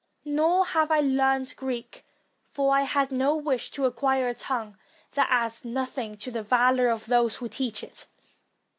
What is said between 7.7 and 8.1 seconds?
it.